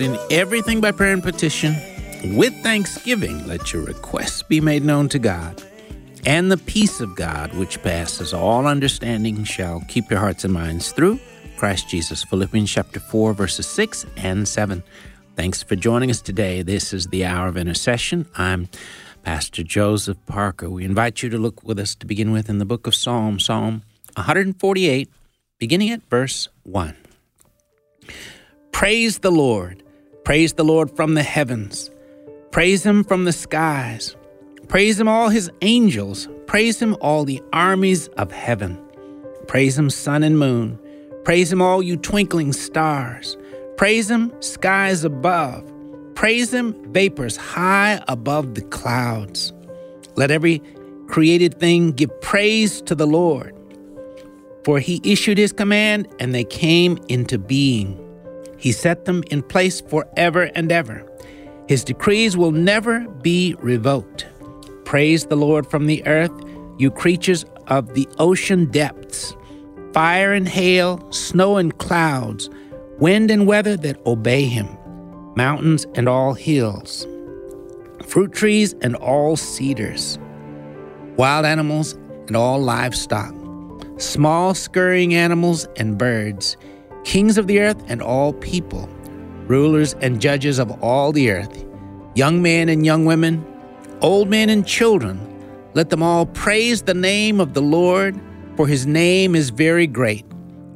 [0.00, 1.76] in everything by prayer and petition.
[2.36, 5.62] With thanksgiving, let your requests be made known to God.
[6.26, 10.92] And the peace of God, which passes all understanding, shall keep your hearts and minds
[10.92, 11.20] through
[11.56, 12.24] Christ Jesus.
[12.24, 14.82] Philippians chapter 4, verses 6 and 7.
[15.36, 16.62] Thanks for joining us today.
[16.62, 18.26] This is the Hour of Intercession.
[18.36, 18.68] I'm
[19.22, 20.68] Pastor Joseph Parker.
[20.68, 23.38] We invite you to look with us to begin with in the book of Psalm,
[23.38, 23.82] Psalm
[24.14, 25.08] 148,
[25.58, 26.96] beginning at verse 1.
[28.72, 29.82] Praise the Lord.
[30.28, 31.90] Praise the Lord from the heavens.
[32.50, 34.14] Praise him from the skies.
[34.68, 36.28] Praise him, all his angels.
[36.44, 38.78] Praise him, all the armies of heaven.
[39.46, 40.78] Praise him, sun and moon.
[41.24, 43.38] Praise him, all you twinkling stars.
[43.78, 45.64] Praise him, skies above.
[46.14, 49.54] Praise him, vapors high above the clouds.
[50.14, 50.58] Let every
[51.06, 53.56] created thing give praise to the Lord.
[54.66, 57.98] For he issued his command, and they came into being.
[58.58, 61.06] He set them in place forever and ever.
[61.68, 64.26] His decrees will never be revoked.
[64.84, 66.32] Praise the Lord from the earth,
[66.76, 69.34] you creatures of the ocean depths.
[69.92, 72.50] Fire and hail, snow and clouds,
[72.98, 74.66] wind and weather that obey him,
[75.36, 77.06] mountains and all hills,
[78.06, 80.18] fruit trees and all cedars,
[81.16, 81.92] wild animals
[82.26, 83.34] and all livestock,
[83.98, 86.56] small scurrying animals and birds
[87.08, 88.86] kings of the earth and all people,
[89.46, 91.64] rulers and judges of all the earth,
[92.14, 93.42] young men and young women,
[94.02, 95.18] old men and children,
[95.72, 98.20] let them all praise the name of the Lord,
[98.56, 100.26] for his name is very great.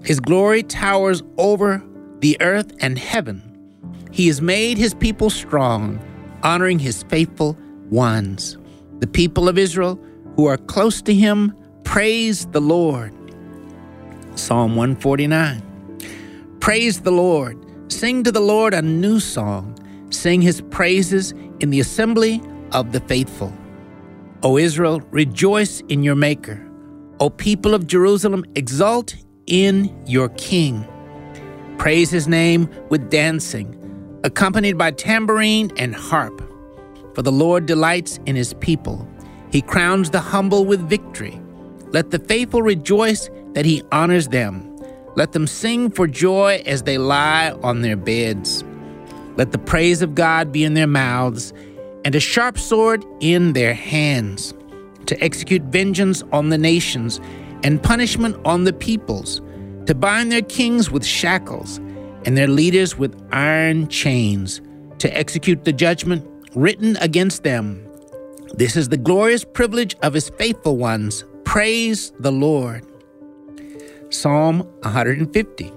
[0.05, 1.85] His glory towers over
[2.21, 3.43] the earth and heaven.
[4.11, 6.01] He has made his people strong,
[6.43, 7.59] honoring his faithful
[7.91, 8.57] ones.
[9.01, 10.01] The people of Israel
[10.37, 13.13] who are close to him praise the Lord.
[14.35, 15.72] Psalm 149.
[16.63, 17.59] Praise the Lord.
[17.91, 19.77] Sing to the Lord a new song.
[20.11, 22.41] Sing his praises in the assembly
[22.71, 23.53] of the faithful.
[24.45, 26.65] O Israel, rejoice in your Maker.
[27.19, 29.17] O people of Jerusalem, exult
[29.49, 30.87] in your King.
[31.79, 36.41] Praise his name with dancing, accompanied by tambourine and harp.
[37.17, 39.05] For the Lord delights in his people.
[39.51, 41.43] He crowns the humble with victory.
[41.89, 44.72] Let the faithful rejoice that he honors them.
[45.15, 48.65] Let them sing for joy as they lie on their beds.
[49.37, 51.53] Let the praise of God be in their mouths
[52.05, 54.55] and a sharp sword in their hands
[55.07, 57.21] to execute vengeance on the nations
[57.63, 59.41] and punishment on the peoples,
[59.87, 61.79] to bind their kings with shackles
[62.25, 64.61] and their leaders with iron chains,
[64.99, 67.87] to execute the judgment written against them.
[68.55, 71.25] This is the glorious privilege of his faithful ones.
[71.45, 72.87] Praise the Lord.
[74.13, 75.73] Psalm 150.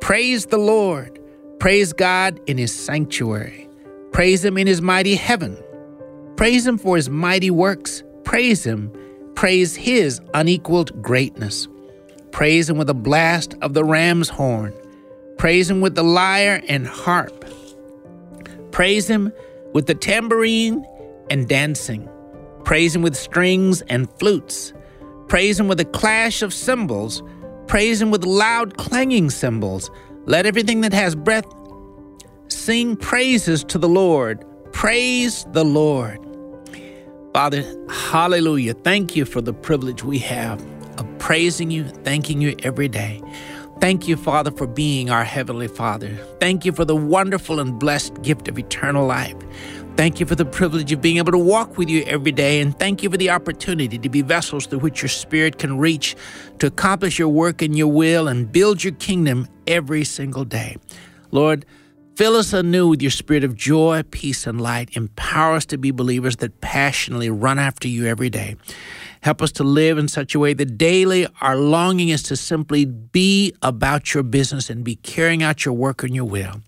[0.00, 1.18] Praise the Lord.
[1.58, 3.68] Praise God in his sanctuary.
[4.12, 5.60] Praise him in his mighty heaven.
[6.36, 8.04] Praise him for his mighty works.
[8.22, 8.92] Praise him.
[9.34, 11.66] Praise his unequaled greatness.
[12.30, 14.72] Praise him with a blast of the ram's horn.
[15.36, 17.44] Praise him with the lyre and harp.
[18.70, 19.32] Praise him
[19.74, 20.86] with the tambourine
[21.28, 22.08] and dancing.
[22.64, 24.72] Praise him with strings and flutes.
[25.28, 27.22] Praise him with a clash of cymbals.
[27.66, 29.90] Praise him with loud clanging cymbals.
[30.24, 31.46] Let everything that has breath
[32.48, 34.44] sing praises to the Lord.
[34.72, 36.18] Praise the Lord.
[37.34, 38.74] Father, hallelujah.
[38.74, 40.64] Thank you for the privilege we have
[40.98, 43.20] of praising you, thanking you every day.
[43.80, 46.16] Thank you, Father, for being our Heavenly Father.
[46.40, 49.36] Thank you for the wonderful and blessed gift of eternal life.
[49.96, 52.78] Thank you for the privilege of being able to walk with you every day, and
[52.78, 56.14] thank you for the opportunity to be vessels through which your Spirit can reach
[56.58, 60.76] to accomplish your work and your will and build your kingdom every single day.
[61.30, 61.64] Lord,
[62.14, 64.94] fill us anew with your spirit of joy, peace, and light.
[64.98, 68.56] Empower us to be believers that passionately run after you every day.
[69.22, 72.84] Help us to live in such a way that daily our longing is to simply
[72.84, 76.60] be about your business and be carrying out your work and your will.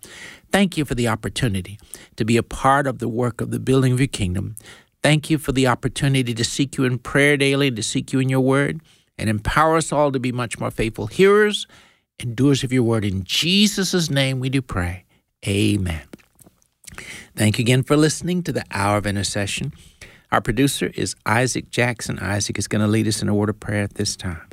[0.51, 1.79] Thank you for the opportunity
[2.17, 4.57] to be a part of the work of the building of your kingdom.
[5.03, 8.29] Thank you for the opportunity to seek you in prayer daily, to seek you in
[8.29, 8.81] your word,
[9.17, 11.67] and empower us all to be much more faithful hearers
[12.19, 13.05] and doers of your word.
[13.05, 15.05] In Jesus' name we do pray.
[15.47, 16.03] Amen.
[17.37, 19.73] Thank you again for listening to the Hour of Intercession.
[20.33, 22.19] Our producer is Isaac Jackson.
[22.19, 24.48] Isaac is going to lead us in a word of prayer at this time.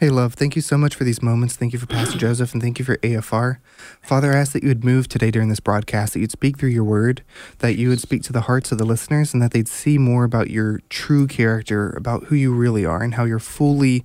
[0.00, 1.56] Hey, love, thank you so much for these moments.
[1.56, 3.58] Thank you for Pastor Joseph and thank you for AFR.
[4.00, 6.70] Father, I ask that you would move today during this broadcast, that you'd speak through
[6.70, 7.22] your word,
[7.58, 10.24] that you would speak to the hearts of the listeners, and that they'd see more
[10.24, 14.02] about your true character, about who you really are, and how you're fully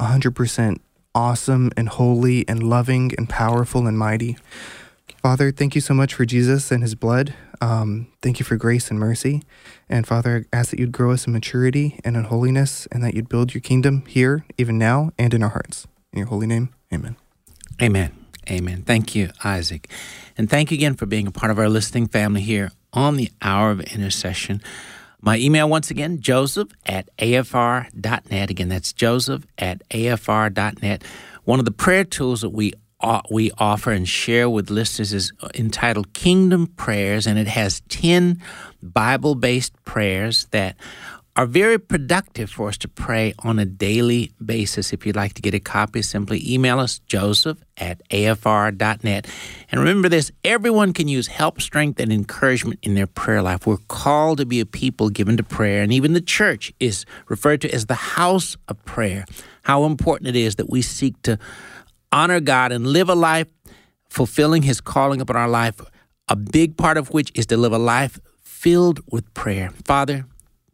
[0.00, 0.78] 100%
[1.14, 4.36] awesome and holy and loving and powerful and mighty.
[5.22, 7.34] Father, thank you so much for Jesus and his blood.
[7.60, 9.42] Um, thank you for grace and mercy.
[9.88, 13.14] And Father, I ask that you'd grow us in maturity and in holiness and that
[13.14, 15.86] you'd build your kingdom here, even now, and in our hearts.
[16.12, 17.16] In your holy name, amen.
[17.80, 18.12] Amen.
[18.50, 18.82] Amen.
[18.82, 19.90] Thank you, Isaac.
[20.38, 23.30] And thank you again for being a part of our listening family here on the
[23.42, 24.62] Hour of Intercession.
[25.20, 28.50] My email, once again, joseph at afr.net.
[28.50, 31.02] Again, that's joseph at afr.net.
[31.44, 35.32] One of the prayer tools that we Uh, we offer and share with listeners is
[35.54, 38.40] entitled Kingdom Prayers, and it has 10
[38.82, 40.76] Bible based prayers that
[41.36, 44.94] are very productive for us to pray on a daily basis.
[44.94, 49.26] If you'd like to get a copy, simply email us, joseph at afr.net.
[49.70, 53.66] And remember this everyone can use help, strength, and encouragement in their prayer life.
[53.66, 57.60] We're called to be a people given to prayer, and even the church is referred
[57.60, 59.26] to as the house of prayer.
[59.64, 61.38] How important it is that we seek to
[62.16, 63.48] honor God and live a life
[64.08, 65.82] fulfilling His calling upon our life,
[66.28, 69.70] a big part of which is to live a life filled with prayer.
[69.84, 70.24] Father,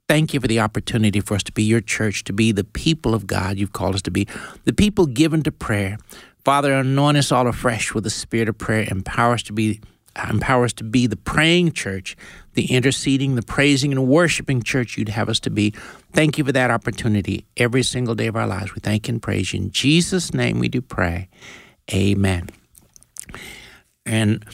[0.08, 3.12] thank you for the opportunity for us to be your church, to be the people
[3.12, 4.28] of God you've called us to be,
[4.64, 5.98] the people given to prayer.
[6.44, 9.80] Father, anoint us all afresh with the spirit of prayer, empower us to be
[10.28, 12.16] empower us to be the praying church,
[12.54, 15.70] the interceding, the praising, and worshiping church you'd have us to be.
[16.12, 18.74] Thank you for that opportunity every single day of our lives.
[18.74, 19.60] We thank and praise you.
[19.60, 21.28] In Jesus' name we do pray.
[21.92, 22.50] Amen.
[24.04, 24.44] And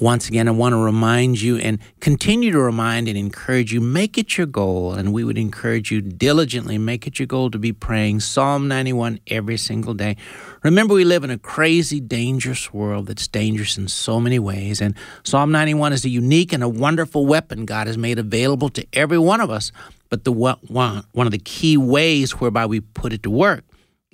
[0.00, 4.18] once again, I want to remind you and continue to remind and encourage you make
[4.18, 4.92] it your goal.
[4.92, 9.20] And we would encourage you diligently make it your goal to be praying Psalm 91
[9.28, 10.16] every single day.
[10.62, 14.80] Remember, we live in a crazy, dangerous world that's dangerous in so many ways.
[14.80, 18.86] And Psalm 91 is a unique and a wonderful weapon God has made available to
[18.92, 19.70] every one of us.
[20.08, 23.64] But the one, of the key ways whereby we put it to work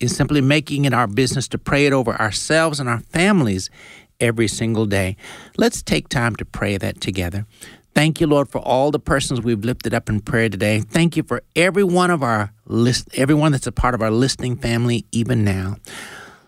[0.00, 3.70] is simply making it our business to pray it over ourselves and our families
[4.20, 5.16] every single day.
[5.56, 7.46] Let's take time to pray that together.
[7.94, 10.80] Thank you, Lord, for all the persons we've lifted up in prayer today.
[10.80, 14.56] Thank you for every one of our list, everyone that's a part of our listening
[14.56, 15.76] family, even now.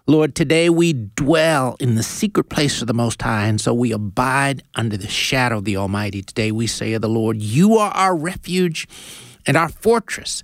[0.06, 3.92] Lord, today we dwell in the secret place of the Most High, and so we
[3.92, 6.22] abide under the shadow of the Almighty.
[6.22, 8.88] Today we say of the Lord, You are our refuge
[9.46, 10.42] and our fortress,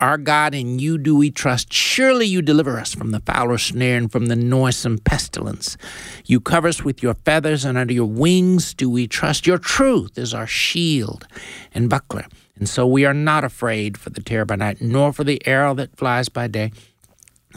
[0.00, 1.72] our God, in you do we trust.
[1.72, 5.76] Surely you deliver us from the foul snare and from the noisome pestilence.
[6.24, 9.46] You cover us with your feathers, and under your wings do we trust.
[9.46, 11.26] Your truth is our shield
[11.74, 12.26] and buckler.
[12.56, 15.74] And so we are not afraid for the terror by night, nor for the arrow
[15.74, 16.72] that flies by day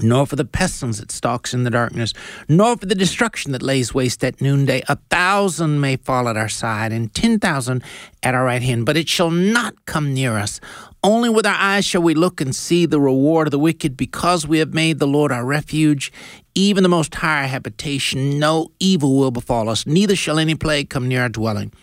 [0.02, 2.14] nor for the pestilence that stalks in the darkness,
[2.50, 4.84] nor for the destruction that lays waste at noonday.
[4.88, 7.84] A thousand may fall at our side, and ten thousand
[8.22, 10.60] at our right hand, but it shall not come near us.
[11.06, 14.48] Only with our eyes shall we look and see the reward of the wicked, because
[14.48, 16.14] we have made the Lord our refuge,
[16.56, 18.40] even the most high habitation.
[18.40, 21.74] No evil will befall us, neither shall any plague come near our dwelling.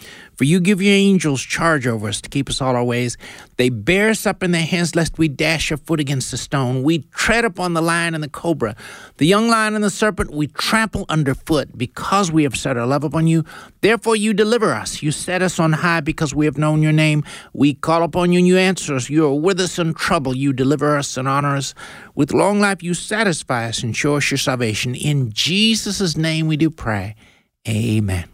[0.40, 3.18] For you give your angels charge over us to keep us all our ways.
[3.58, 6.82] They bear us up in their hands, lest we dash our foot against a stone.
[6.82, 8.74] We tread upon the lion and the cobra,
[9.18, 10.30] the young lion and the serpent.
[10.30, 13.44] We trample underfoot, because we have set our love upon you.
[13.82, 15.02] Therefore you deliver us.
[15.02, 17.22] You set us on high, because we have known your name.
[17.52, 19.10] We call upon you, and you answer us.
[19.10, 20.34] You are with us in trouble.
[20.34, 21.74] You deliver us and honor us.
[22.14, 24.94] With long life you satisfy us and show us your salvation.
[24.94, 27.14] In Jesus' name we do pray.
[27.68, 28.24] Amen.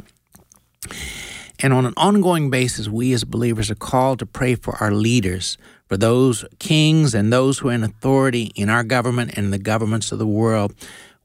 [1.66, 5.58] And on an ongoing basis, we as believers are called to pray for our leaders,
[5.88, 10.12] for those kings and those who are in authority in our government and the governments
[10.12, 10.72] of the world.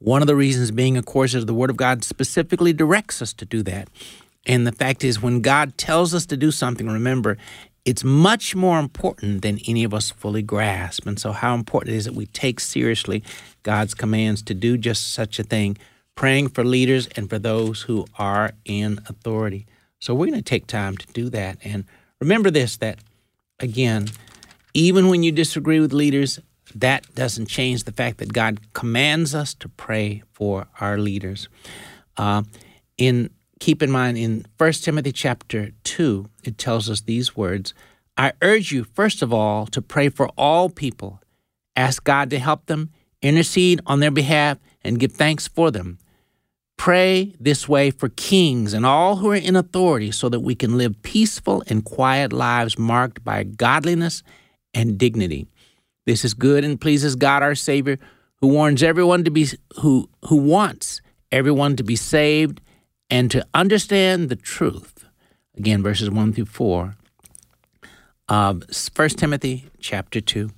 [0.00, 3.32] One of the reasons being, of course, is the Word of God specifically directs us
[3.34, 3.86] to do that.
[4.44, 7.38] And the fact is, when God tells us to do something, remember,
[7.84, 11.06] it's much more important than any of us fully grasp.
[11.06, 13.22] And so, how important it is that we take seriously
[13.62, 15.78] God's commands to do just such a thing,
[16.16, 19.66] praying for leaders and for those who are in authority.
[20.02, 21.58] So we're going to take time to do that.
[21.62, 21.84] And
[22.20, 22.98] remember this that,
[23.60, 24.08] again,
[24.74, 26.40] even when you disagree with leaders,
[26.74, 31.48] that doesn't change the fact that God commands us to pray for our leaders.
[32.16, 32.42] Uh,
[32.98, 33.30] in
[33.60, 37.72] keep in mind in 1 Timothy chapter 2, it tells us these words
[38.16, 41.20] I urge you, first of all, to pray for all people.
[41.76, 42.90] Ask God to help them,
[43.22, 46.00] intercede on their behalf, and give thanks for them.
[46.82, 50.76] Pray this way for kings and all who are in authority so that we can
[50.76, 54.24] live peaceful and quiet lives marked by godliness
[54.74, 55.46] and dignity.
[56.06, 58.00] This is good and pleases God our Savior,
[58.40, 59.46] who warns everyone to be
[59.80, 62.60] who who wants everyone to be saved
[63.08, 65.04] and to understand the truth.
[65.56, 66.96] Again, verses 1 through 4
[68.28, 68.64] of
[68.96, 70.50] 1 Timothy chapter 2.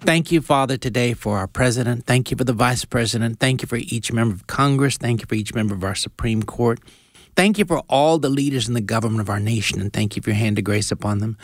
[0.00, 2.04] Thank you, Father, today for our president.
[2.04, 3.40] Thank you for the vice president.
[3.40, 4.98] Thank you for each member of Congress.
[4.98, 6.80] Thank you for each member of our Supreme Court.
[7.34, 10.22] Thank you for all the leaders in the government of our nation, and thank you
[10.22, 11.38] for your hand of grace upon them.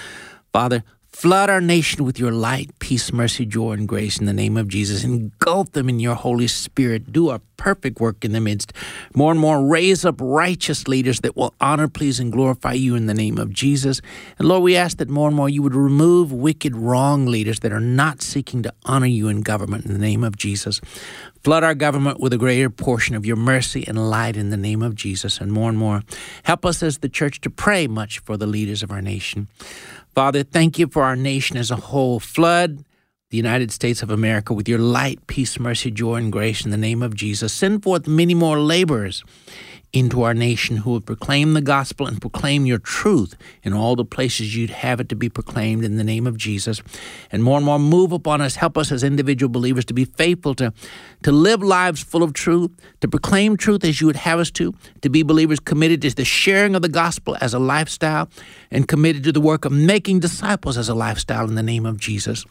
[0.52, 4.56] Father, Flood our nation with your light, peace, mercy, joy, and grace in the name
[4.56, 5.04] of Jesus.
[5.04, 7.12] Engulf them in your Holy Spirit.
[7.12, 8.72] Do a perfect work in the midst.
[9.14, 13.06] More and more, raise up righteous leaders that will honor, please, and glorify you in
[13.06, 14.00] the name of Jesus.
[14.38, 17.72] And Lord, we ask that more and more you would remove wicked, wrong leaders that
[17.72, 20.80] are not seeking to honor you in government in the name of Jesus.
[21.44, 24.82] Flood our government with a greater portion of your mercy and light in the name
[24.82, 25.40] of Jesus.
[25.40, 26.02] And more and more,
[26.44, 29.48] help us as the church to pray much for the leaders of our nation.
[30.14, 32.20] Father, thank you for our nation as a whole.
[32.20, 32.84] Flood
[33.32, 36.76] the United States of America with your light, peace, mercy, joy, and grace in the
[36.76, 37.50] name of Jesus.
[37.50, 39.24] Send forth many more laborers
[39.92, 44.04] into our nation who will proclaim the gospel and proclaim your truth in all the
[44.04, 46.82] places you'd have it to be proclaimed in the name of Jesus.
[47.30, 50.54] And more and more move upon us, help us as individual believers to be faithful
[50.54, 50.72] to,
[51.24, 52.70] to live lives full of truth,
[53.00, 56.24] to proclaim truth as you would have us to, to be believers committed to the
[56.24, 58.30] sharing of the gospel as a lifestyle,
[58.70, 61.98] and committed to the work of making disciples as a lifestyle in the name of
[61.98, 62.46] Jesus.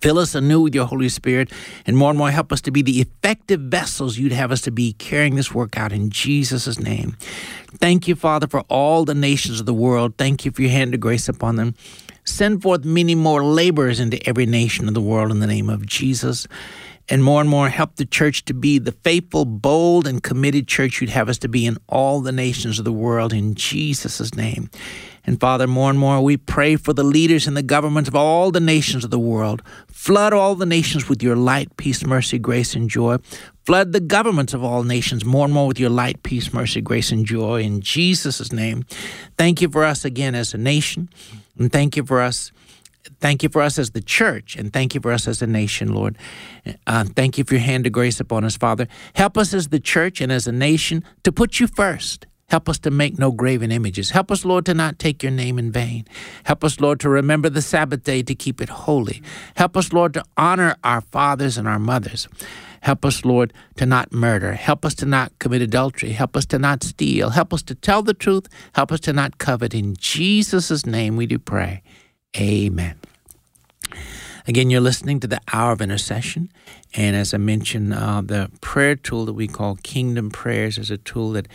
[0.00, 1.50] Fill us anew with your Holy Spirit
[1.86, 4.70] and more and more help us to be the effective vessels you'd have us to
[4.70, 7.16] be carrying this work out in Jesus' name.
[7.78, 10.14] Thank you, Father, for all the nations of the world.
[10.16, 11.74] Thank you for your hand of grace upon them.
[12.24, 15.86] Send forth many more laborers into every nation of the world in the name of
[15.86, 16.46] Jesus.
[17.08, 21.00] And more and more help the church to be the faithful, bold, and committed church
[21.00, 24.70] you'd have us to be in all the nations of the world in Jesus' name.
[25.26, 28.50] And Father, more and more we pray for the leaders and the governments of all
[28.50, 29.62] the nations of the world.
[29.86, 33.18] Flood all the nations with your light, peace, mercy, grace, and joy.
[33.66, 37.12] Flood the governments of all nations more and more with your light, peace, mercy, grace,
[37.12, 37.62] and joy.
[37.62, 38.84] In Jesus' name,
[39.36, 41.08] thank you for us again as a nation.
[41.58, 42.50] And thank you for us.
[43.20, 45.92] Thank you for us as the church, and thank you for us as a nation,
[45.92, 46.16] Lord.
[46.86, 48.88] Uh, thank you for your hand of grace upon us, Father.
[49.14, 52.26] Help us as the church and as a nation to put you first.
[52.50, 54.10] Help us to make no graven images.
[54.10, 56.04] Help us, Lord, to not take your name in vain.
[56.44, 59.22] Help us, Lord, to remember the Sabbath day to keep it holy.
[59.54, 62.28] Help us, Lord, to honor our fathers and our mothers.
[62.82, 64.54] Help us, Lord, to not murder.
[64.54, 66.10] Help us to not commit adultery.
[66.10, 67.30] Help us to not steal.
[67.30, 68.48] Help us to tell the truth.
[68.72, 69.74] Help us to not covet.
[69.74, 71.82] In Jesus' name we do pray.
[72.36, 72.96] Amen.
[74.46, 76.50] Again, you're listening to the Hour of Intercession.
[76.94, 80.96] And as I mentioned, uh, the prayer tool that we call Kingdom Prayers is a
[80.96, 81.46] tool that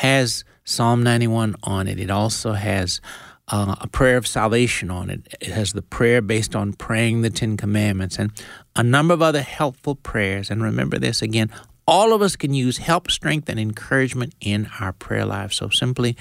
[0.00, 2.00] has Psalm 91 on it.
[2.00, 3.02] It also has
[3.48, 5.36] uh, a prayer of salvation on it.
[5.42, 8.32] It has the prayer based on praying the Ten Commandments and
[8.74, 10.50] a number of other helpful prayers.
[10.50, 11.50] And remember this again
[11.86, 15.56] all of us can use help, strength, and encouragement in our prayer lives.
[15.56, 16.16] So simply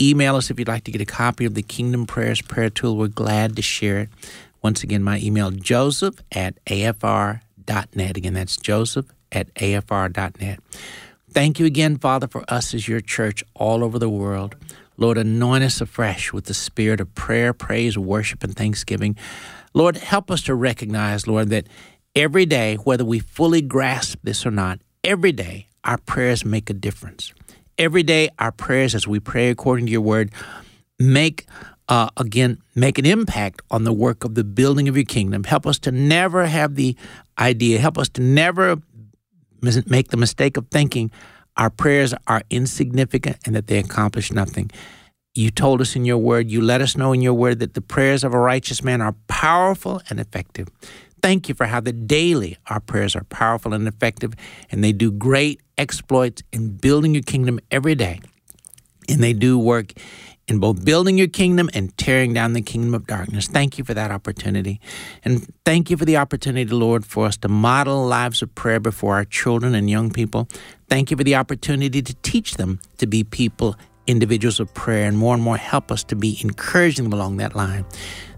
[0.00, 2.96] email us if you'd like to get a copy of the Kingdom Prayers Prayer Tool.
[2.96, 4.08] We're glad to share it.
[4.62, 8.16] Once again, my email, joseph at afr.net.
[8.16, 10.60] Again, that's joseph at afr.net.
[11.32, 14.56] Thank you again, Father, for us as your church all over the world.
[14.96, 19.16] Lord, anoint us afresh with the spirit of prayer, praise, worship, and thanksgiving.
[19.72, 21.68] Lord, help us to recognize, Lord, that
[22.16, 26.74] every day, whether we fully grasp this or not, every day our prayers make a
[26.74, 27.32] difference.
[27.78, 30.32] Every day our prayers, as we pray according to your word,
[30.98, 31.46] make
[31.88, 35.44] uh, again make an impact on the work of the building of your kingdom.
[35.44, 36.96] Help us to never have the
[37.38, 37.78] idea.
[37.78, 38.76] Help us to never
[39.86, 41.10] make the mistake of thinking
[41.56, 44.70] our prayers are insignificant and that they accomplish nothing.
[45.34, 47.80] You told us in your word, you let us know in your word that the
[47.80, 50.68] prayers of a righteous man are powerful and effective.
[51.22, 54.34] Thank you for how the daily our prayers are powerful and effective,
[54.70, 58.20] and they do great exploits in building your kingdom every day.
[59.08, 59.92] And they do work
[60.50, 63.46] in both building your kingdom and tearing down the kingdom of darkness.
[63.46, 64.80] Thank you for that opportunity.
[65.24, 69.14] And thank you for the opportunity, Lord, for us to model lives of prayer before
[69.14, 70.48] our children and young people.
[70.88, 73.76] Thank you for the opportunity to teach them to be people,
[74.06, 77.54] individuals of prayer, and more and more help us to be encouraging them along that
[77.54, 77.84] line.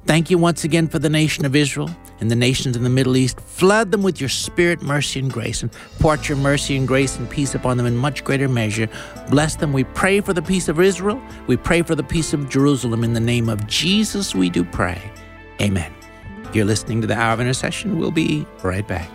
[0.05, 1.89] Thank you once again for the nation of Israel
[2.21, 3.41] and the nations in the Middle East.
[3.41, 7.17] Flood them with your spirit, mercy, and grace, and pour out your mercy and grace
[7.17, 8.89] and peace upon them in much greater measure.
[9.31, 9.73] Bless them.
[9.73, 11.23] We pray for the peace of Israel.
[11.47, 13.05] We pray for the peace of Jerusalem.
[13.05, 15.01] In the name of Jesus, we do pray.
[15.61, 15.93] Amen.
[16.53, 17.99] You're listening to the Hour of Intercession.
[17.99, 19.09] We'll be right back.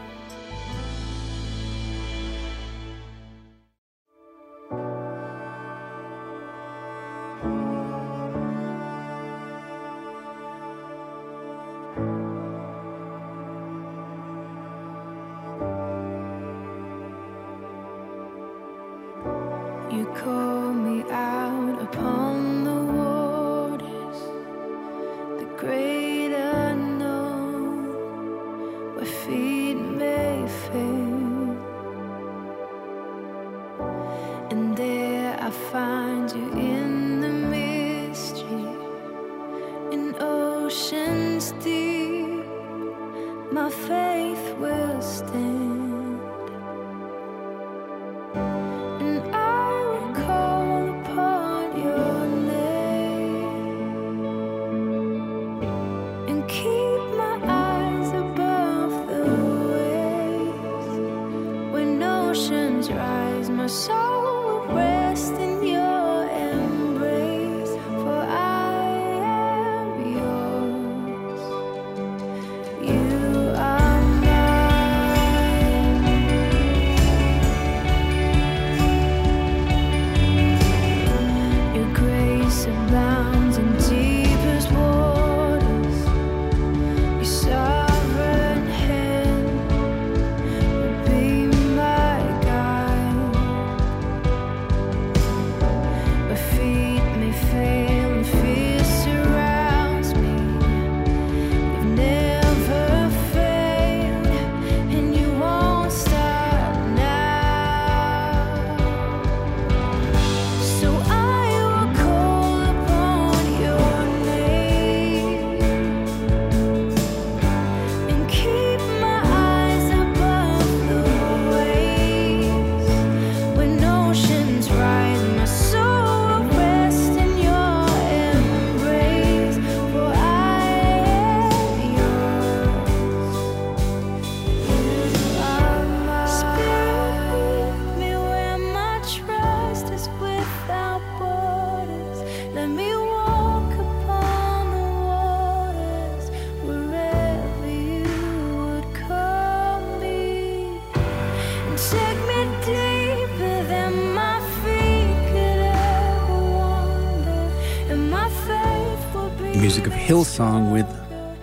[160.18, 160.88] Hillsong with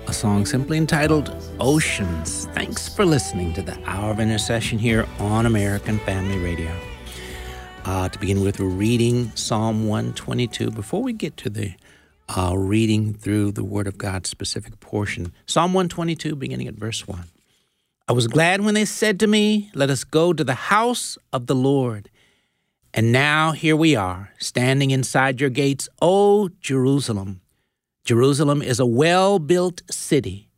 [0.08, 2.46] a song simply entitled Oceans.
[2.54, 6.76] Thanks for listening to the Hour of Intercession here on American Family Radio.
[7.84, 10.72] Uh, to begin with, we're reading Psalm 122.
[10.72, 11.74] Before we get to the
[12.36, 17.26] uh, reading through the Word of God specific portion, Psalm 122, beginning at verse 1.
[18.08, 21.46] I was glad when they said to me, Let us go to the house of
[21.46, 22.10] the Lord.
[22.92, 27.40] And now here we are, standing inside your gates, O Jerusalem.
[28.04, 30.48] Jerusalem is a well built city.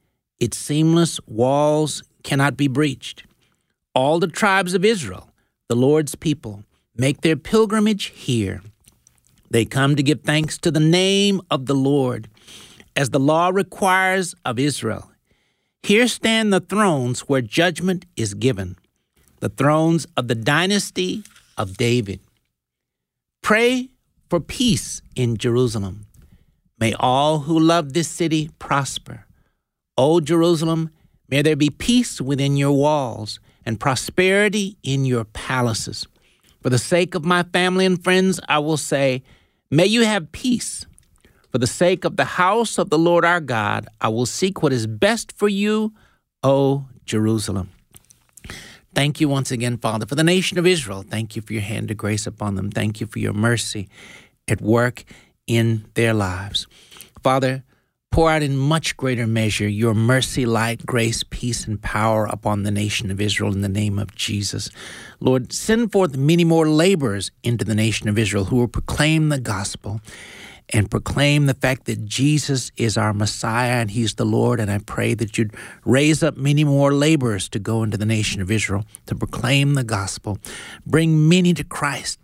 [0.40, 3.22] Its seamless walls cannot be breached.
[3.94, 5.30] All the tribes of Israel,
[5.68, 6.64] the Lord's people,
[6.96, 8.62] make their pilgrimage here.
[9.48, 12.28] They come to give thanks to the name of the Lord,
[12.96, 15.12] as the law requires of Israel.
[15.84, 18.76] Here stand the thrones where judgment is given,
[19.38, 21.22] the thrones of the dynasty
[21.56, 22.18] of David.
[23.40, 23.90] Pray
[24.28, 26.05] for peace in Jerusalem.
[26.78, 29.24] May all who love this city prosper.
[29.96, 30.90] O Jerusalem,
[31.28, 36.06] may there be peace within your walls and prosperity in your palaces.
[36.62, 39.22] For the sake of my family and friends, I will say,
[39.70, 40.84] May you have peace.
[41.50, 44.72] For the sake of the house of the Lord our God, I will seek what
[44.72, 45.94] is best for you,
[46.42, 47.70] O Jerusalem.
[48.94, 51.04] Thank you once again, Father, for the nation of Israel.
[51.08, 52.70] Thank you for your hand of grace upon them.
[52.70, 53.88] Thank you for your mercy
[54.48, 55.04] at work
[55.46, 56.66] in their lives.
[57.22, 57.64] Father,
[58.10, 62.70] pour out in much greater measure your mercy, light, grace, peace, and power upon the
[62.70, 64.70] nation of Israel in the name of Jesus.
[65.20, 69.40] Lord, send forth many more laborers into the nation of Israel who will proclaim the
[69.40, 70.00] gospel
[70.70, 74.60] and proclaim the fact that Jesus is our Messiah and He's the Lord.
[74.60, 75.54] And I pray that you'd
[75.84, 79.84] raise up many more laborers to go into the nation of Israel to proclaim the
[79.84, 80.38] gospel,
[80.84, 82.18] bring many to Christ,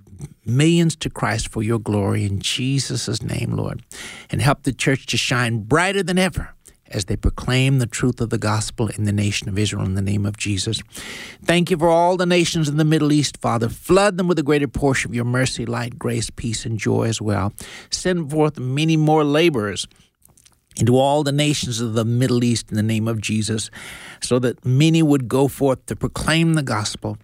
[0.45, 3.83] millions to Christ for your glory in Jesus' name, Lord.
[4.31, 6.55] And help the church to shine brighter than ever
[6.93, 10.03] as they proclaim the truth of the gospel in the nation of Israel in the
[10.03, 10.83] name of Jesus.
[11.45, 13.69] Thank you for all the nations in the Middle East, Father.
[13.69, 17.21] Flood them with a greater portion of your mercy, light, grace, peace, and joy as
[17.21, 17.53] well.
[17.91, 19.87] Send forth many more laborers
[20.77, 23.71] into all the nations of the Middle East in the name of Jesus,
[24.21, 27.19] so that many would go forth to proclaim the gospel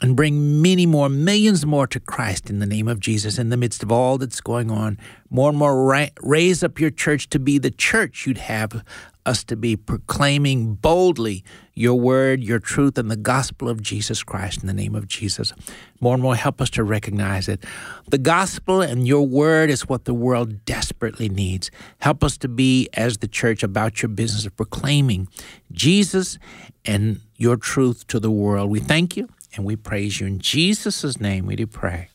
[0.00, 3.56] and bring many more, millions more to Christ in the name of Jesus in the
[3.56, 4.98] midst of all that's going on.
[5.30, 8.84] More and more, ra- raise up your church to be the church you'd have
[9.26, 14.60] us to be, proclaiming boldly your word, your truth, and the gospel of Jesus Christ
[14.60, 15.52] in the name of Jesus.
[16.00, 17.64] More and more, help us to recognize it.
[18.10, 21.70] The gospel and your word is what the world desperately needs.
[21.98, 25.28] Help us to be, as the church, about your business of proclaiming
[25.72, 26.38] Jesus
[26.84, 28.70] and your truth to the world.
[28.70, 30.26] We thank you and we praise you.
[30.26, 32.08] In Jesus' name we do pray.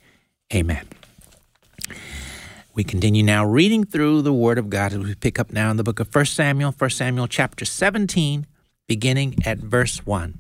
[0.54, 0.88] Amen.
[2.74, 5.78] We continue now reading through the Word of God as we pick up now in
[5.78, 8.46] the book of 1 Samuel, 1 Samuel chapter 17,
[8.88, 10.40] beginning at verse 1.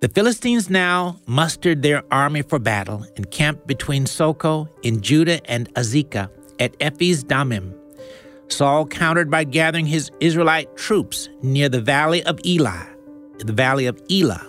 [0.00, 5.72] The Philistines now mustered their army for battle and camped between Socoh in Judah and
[5.74, 7.74] Azekah at Ephes Damim.
[8.48, 12.86] Saul countered by gathering his Israelite troops near the valley of Elah,
[13.38, 14.46] the valley of Elah.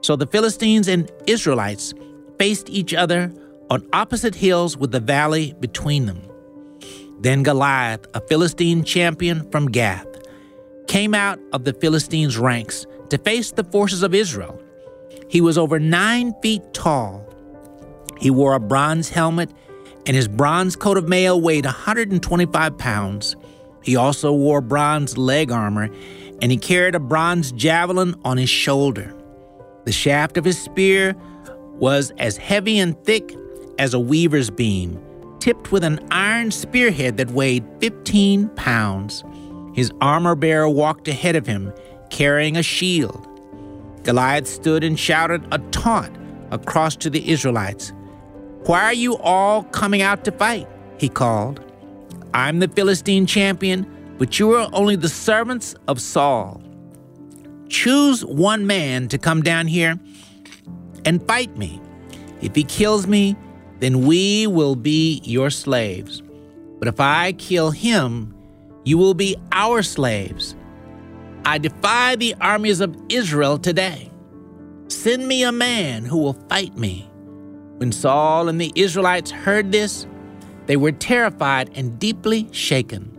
[0.00, 1.94] So the Philistines and Israelites
[2.38, 3.32] faced each other
[3.70, 6.22] on opposite hills with the valley between them.
[7.20, 10.06] Then Goliath, a Philistine champion from Gath,
[10.86, 14.60] came out of the Philistines' ranks to face the forces of Israel.
[15.28, 17.26] He was over nine feet tall.
[18.18, 19.50] He wore a bronze helmet,
[20.06, 23.36] and his bronze coat of mail weighed 125 pounds.
[23.82, 25.90] He also wore bronze leg armor,
[26.40, 29.14] and he carried a bronze javelin on his shoulder.
[29.88, 31.16] The shaft of his spear
[31.78, 33.34] was as heavy and thick
[33.78, 35.02] as a weaver's beam,
[35.40, 39.24] tipped with an iron spearhead that weighed 15 pounds.
[39.74, 41.72] His armor bearer walked ahead of him,
[42.10, 43.26] carrying a shield.
[44.02, 46.14] Goliath stood and shouted a taunt
[46.50, 47.94] across to the Israelites.
[48.66, 50.68] Why are you all coming out to fight?
[50.98, 51.64] He called.
[52.34, 53.86] I'm the Philistine champion,
[54.18, 56.60] but you are only the servants of Saul.
[57.68, 59.98] Choose one man to come down here
[61.04, 61.80] and fight me.
[62.40, 63.36] If he kills me,
[63.80, 66.22] then we will be your slaves.
[66.78, 68.34] But if I kill him,
[68.84, 70.54] you will be our slaves.
[71.44, 74.10] I defy the armies of Israel today.
[74.88, 77.10] Send me a man who will fight me.
[77.78, 80.06] When Saul and the Israelites heard this,
[80.66, 83.14] they were terrified and deeply shaken.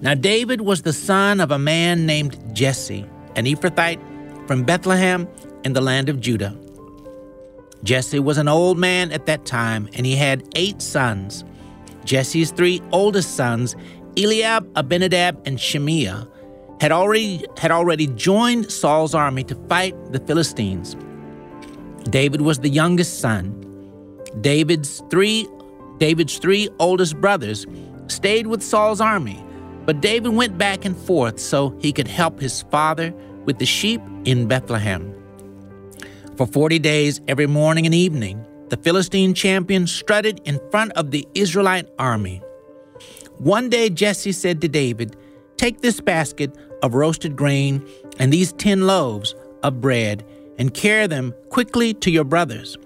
[0.00, 4.00] Now, David was the son of a man named Jesse, an Ephrathite
[4.48, 5.28] from Bethlehem
[5.64, 6.56] in the land of Judah.
[7.84, 11.44] Jesse was an old man at that time, and he had eight sons.
[12.04, 13.76] Jesse's three oldest sons,
[14.16, 16.26] Eliab, Abinadab, and Shimea,
[16.80, 20.96] had already, had already joined Saul's army to fight the Philistines.
[22.10, 23.62] David was the youngest son.
[24.40, 25.48] David's three,
[25.98, 27.66] David's three oldest brothers
[28.08, 29.42] stayed with Saul's army,
[29.86, 33.12] but David went back and forth so he could help his father
[33.44, 35.14] with the sheep in Bethlehem.
[36.36, 41.26] For 40 days, every morning and evening, the Philistine champion strutted in front of the
[41.34, 42.42] Israelite army.
[43.38, 45.16] One day, Jesse said to David,
[45.56, 47.86] Take this basket of roasted grain
[48.18, 50.26] and these ten loaves of bread
[50.58, 52.76] and carry them quickly to your brothers.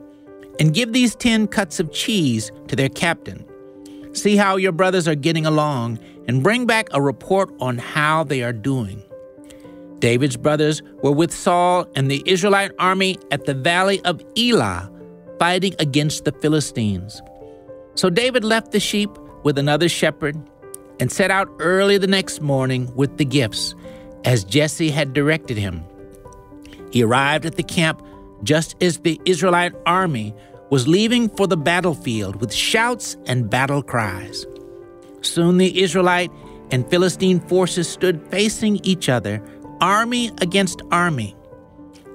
[0.60, 3.46] And give these ten cuts of cheese to their captain.
[4.12, 8.42] See how your brothers are getting along and bring back a report on how they
[8.42, 9.02] are doing.
[9.98, 14.90] David's brothers were with Saul and the Israelite army at the valley of Elah,
[15.38, 17.20] fighting against the Philistines.
[17.94, 19.11] So David left the sheep
[19.42, 20.37] with another shepherd
[21.00, 23.74] and set out early the next morning with the gifts,
[24.24, 25.83] as Jesse had directed him.
[26.90, 28.02] He arrived at the camp
[28.42, 30.35] just as the Israelite army
[30.70, 34.46] was leaving for the battlefield with shouts and battle cries.
[35.22, 36.30] Soon the Israelite
[36.70, 39.42] and Philistine forces stood facing each other
[39.80, 41.35] army against army.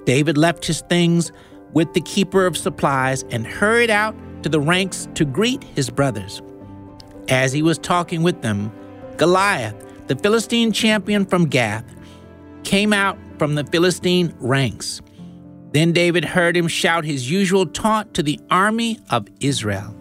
[0.04, 1.32] David left his things
[1.72, 6.42] with the keeper of supplies and hurried out to the ranks to greet his brothers.
[7.28, 8.72] As he was talking with them,
[9.16, 9.74] Goliath,
[10.06, 11.84] the Philistine champion from Gath,
[12.62, 15.00] came out from the Philistine ranks.
[15.72, 19.94] Then David heard him shout his usual taunt to the army of Israel.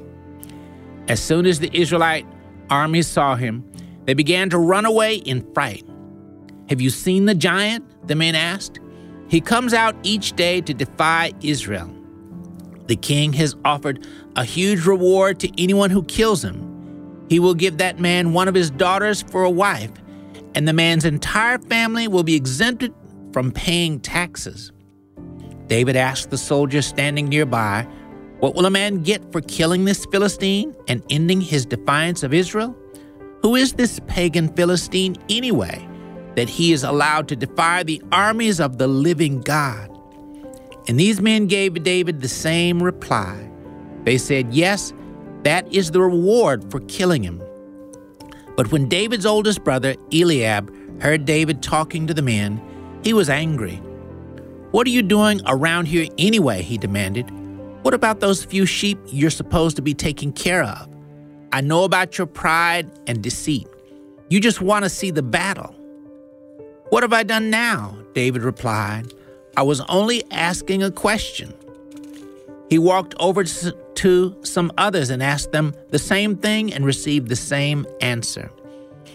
[1.07, 2.25] As soon as the Israelite
[2.69, 3.63] army saw him,
[4.05, 5.83] they began to run away in fright.
[6.69, 8.07] Have you seen the giant?
[8.07, 8.79] The man asked.
[9.27, 11.91] He comes out each day to defy Israel.
[12.87, 17.25] The king has offered a huge reward to anyone who kills him.
[17.29, 19.91] He will give that man one of his daughters for a wife,
[20.53, 22.93] and the man's entire family will be exempted
[23.33, 24.71] from paying taxes.
[25.67, 27.87] David asked the soldier standing nearby,
[28.39, 32.75] What will a man get for killing this Philistine and ending his defiance of Israel?
[33.41, 35.87] Who is this pagan Philistine anyway?
[36.35, 39.89] that he is allowed to defy the armies of the living God.
[40.87, 43.49] And these men gave David the same reply.
[44.03, 44.93] They said, Yes,
[45.43, 47.41] that is the reward for killing him.
[48.55, 52.61] But when David's oldest brother, Eliab, heard David talking to the men,
[53.03, 53.77] he was angry.
[54.71, 56.61] What are you doing around here anyway?
[56.61, 57.31] he demanded.
[57.85, 60.89] What about those few sheep you're supposed to be taking care of?
[61.51, 63.67] I know about your pride and deceit.
[64.27, 65.75] You just want to see the battle.
[66.89, 67.95] What have I done now?
[68.15, 69.13] David replied.
[69.55, 71.53] I was only asking a question.
[72.71, 77.35] He walked over to some others and asked them the same thing and received the
[77.35, 78.49] same answer.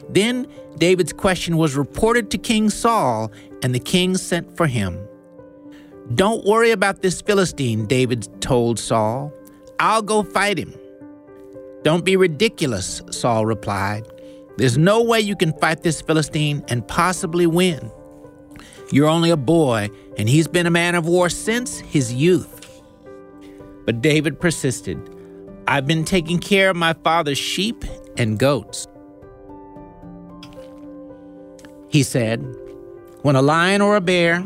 [0.08, 0.46] Then
[0.78, 3.32] David's question was reported to King Saul,
[3.64, 4.96] and the king sent for him.
[6.14, 9.32] Don't worry about this Philistine, David told Saul.
[9.78, 10.74] I'll go fight him.
[11.82, 14.06] Don't be ridiculous, Saul replied.
[14.56, 17.90] There's no way you can fight this Philistine and possibly win.
[18.92, 22.82] You're only a boy, and he's been a man of war since his youth.
[23.86, 24.98] But David persisted.
[25.68, 27.84] I've been taking care of my father's sheep
[28.18, 28.88] and goats.
[31.88, 32.40] He said,
[33.22, 34.44] When a lion or a bear,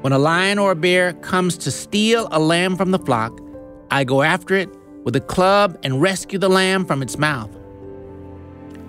[0.00, 3.38] when a lion or a bear comes to steal a lamb from the flock,
[3.90, 4.70] I go after it
[5.04, 7.50] with a club and rescue the lamb from its mouth.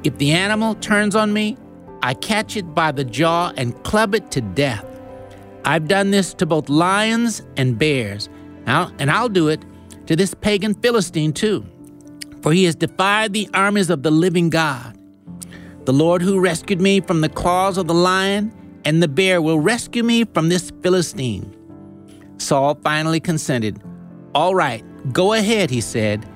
[0.03, 1.57] If the animal turns on me,
[2.01, 4.85] I catch it by the jaw and club it to death.
[5.65, 8.29] I've done this to both lions and bears,
[8.65, 9.63] and I'll do it
[10.07, 11.65] to this pagan Philistine too,
[12.41, 14.97] for he has defied the armies of the living God.
[15.85, 18.51] The Lord who rescued me from the claws of the lion
[18.85, 21.55] and the bear will rescue me from this Philistine.
[22.37, 23.81] Saul finally consented.
[24.33, 26.27] All right, go ahead, he said,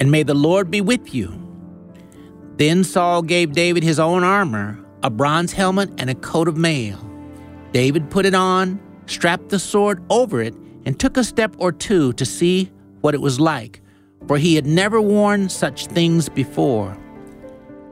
[0.00, 1.40] and may the Lord be with you.
[2.56, 6.98] Then Saul gave David his own armor, a bronze helmet, and a coat of mail.
[7.72, 10.54] David put it on, strapped the sword over it,
[10.86, 13.80] and took a step or two to see what it was like,
[14.26, 16.96] for he had never worn such things before.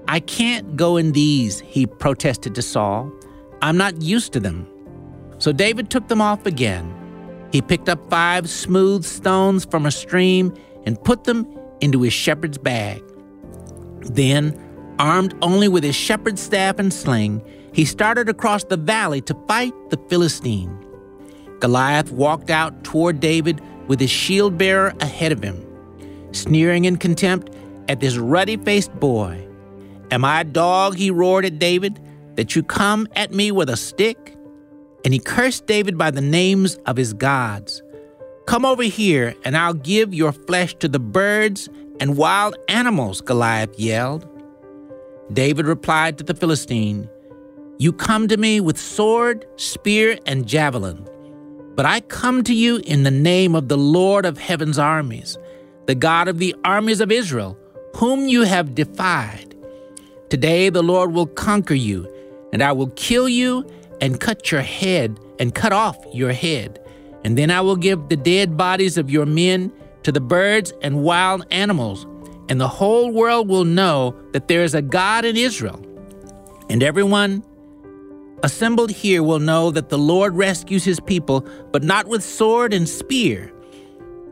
[0.09, 3.11] I can't go in these, he protested to Saul.
[3.62, 4.66] I'm not used to them.
[5.38, 6.92] So David took them off again.
[7.53, 10.53] He picked up five smooth stones from a stream
[10.85, 11.46] and put them
[11.81, 13.03] into his shepherd's bag.
[14.01, 14.59] Then,
[14.98, 19.72] armed only with his shepherd's staff and sling, he started across the valley to fight
[19.90, 20.77] the Philistine.
[21.61, 25.64] Goliath walked out toward David with his shield bearer ahead of him,
[26.33, 27.55] sneering in contempt
[27.88, 29.46] at this ruddy faced boy.
[30.11, 30.96] Am I a dog?
[30.96, 32.01] he roared at David
[32.37, 34.37] that you come at me with a stick?
[35.05, 37.83] And he cursed David by the names of his gods.
[38.47, 41.68] Come over here, and I'll give your flesh to the birds
[42.01, 44.29] and wild animals, Goliath yelled.
[45.33, 47.09] David replied to the Philistine,
[47.79, 51.09] You come to me with sword, spear, and javelin,
[51.75, 55.38] but I come to you in the name of the Lord of heaven's armies,
[55.87, 57.57] the God of the armies of Israel,
[57.97, 59.55] whom you have defied.
[60.29, 62.12] Today the Lord will conquer you
[62.52, 63.66] and I will kill you
[64.00, 66.78] and cut your head and cut off your head.
[67.24, 71.02] And then I will give the dead bodies of your men to the birds and
[71.02, 72.06] wild animals,
[72.48, 75.80] and the whole world will know that there is a God in Israel.
[76.68, 77.44] And everyone
[78.42, 82.88] assembled here will know that the Lord rescues his people, but not with sword and
[82.88, 83.52] spear.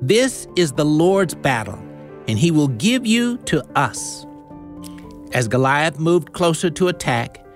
[0.02, 1.78] This is the Lord's battle,
[2.26, 4.26] and he will give you to us.
[5.32, 7.46] As Goliath moved closer to attack,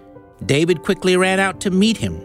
[0.46, 2.20] David quickly ran out to meet him.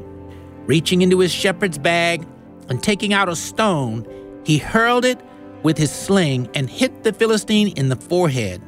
[0.65, 2.27] Reaching into his shepherd's bag
[2.67, 4.05] and taking out a stone,
[4.45, 5.19] he hurled it
[5.63, 8.61] with his sling and hit the Philistine in the forehead.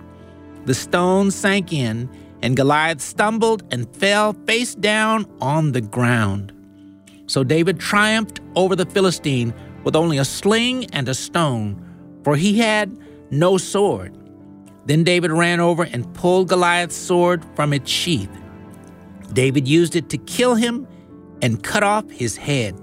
[0.66, 2.10] The stone sank in,
[2.42, 6.54] and Goliath stumbled and fell face down on the ground.
[7.28, 11.82] So David triumphed over the Philistine with only a sling and a stone,
[12.24, 12.98] for he had
[13.32, 14.18] no sword.
[14.86, 18.41] Then David ran over and pulled Goliath's sword from its sheath.
[19.34, 20.88] David used it to kill him
[21.42, 22.76] and cut off his head.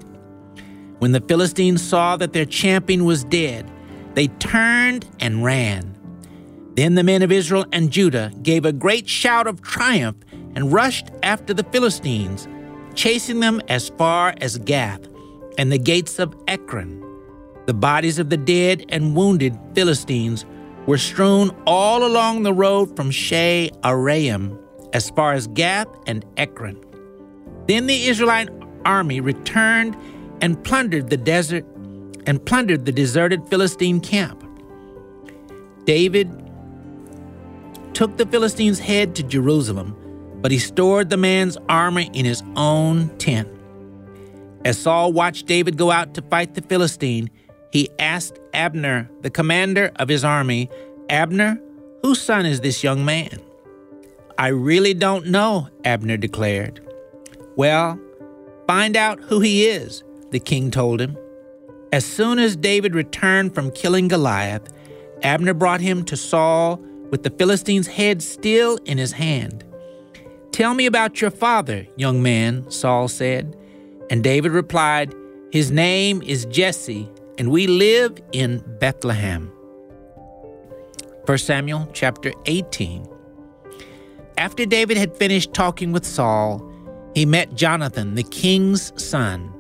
[0.99, 3.71] When the Philistines saw that their champion was dead,
[4.15, 5.95] they turned and ran.
[6.75, 10.17] Then the men of Israel and Judah gave a great shout of triumph
[10.55, 12.49] and rushed after the Philistines,
[12.95, 15.07] chasing them as far as Gath
[15.57, 17.05] and the gates of Ekron.
[17.67, 20.47] The bodies of the dead and wounded Philistines
[20.87, 24.59] were strewn all along the road from Shah Araim
[24.92, 26.83] as far as Gath and Ekron.
[27.66, 28.48] Then the Israelite
[28.85, 29.96] army returned
[30.40, 31.64] and plundered the desert
[32.27, 34.44] and plundered the deserted Philistine camp.
[35.85, 36.31] David
[37.94, 39.96] took the Philistine's head to Jerusalem,
[40.40, 43.48] but he stored the man's armor in his own tent.
[44.64, 47.31] As Saul watched David go out to fight the Philistine,
[47.72, 50.68] he asked Abner, the commander of his army,
[51.09, 51.61] Abner,
[52.03, 53.40] whose son is this young man?
[54.38, 56.81] I really don't know, Abner declared.
[57.57, 57.98] Well,
[58.68, 61.18] find out who he is, the king told him.
[61.92, 64.72] As soon as David returned from killing Goliath,
[65.24, 66.77] Abner brought him to Saul
[67.11, 69.64] with the Philistine's head still in his hand.
[70.53, 73.57] Tell me about your father, young man, Saul said.
[74.09, 75.14] And David replied,
[75.51, 79.51] His name is Jesse, and we live in Bethlehem.
[81.27, 83.18] 1 Samuel chapter 18.
[84.38, 86.64] After David had finished talking with Saul,
[87.12, 89.53] he met Jonathan, the king's son.